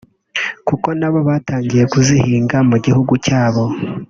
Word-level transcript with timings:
kuko 0.67 0.87
nabo 0.99 1.19
batangiye 1.29 1.83
kuzihinga 1.91 2.57
mu 2.69 2.77
gihugu 2.85 3.13
cyabo 3.25 3.63